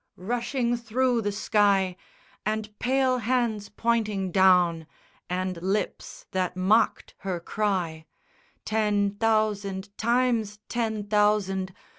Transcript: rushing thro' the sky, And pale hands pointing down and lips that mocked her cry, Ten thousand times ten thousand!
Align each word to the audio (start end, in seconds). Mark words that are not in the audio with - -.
rushing 0.17 0.75
thro' 0.75 1.21
the 1.21 1.31
sky, 1.31 1.95
And 2.43 2.73
pale 2.79 3.19
hands 3.19 3.69
pointing 3.69 4.31
down 4.31 4.87
and 5.29 5.61
lips 5.61 6.25
that 6.31 6.55
mocked 6.57 7.13
her 7.19 7.39
cry, 7.39 8.07
Ten 8.65 9.11
thousand 9.17 9.95
times 9.99 10.57
ten 10.67 11.03
thousand! 11.03 11.71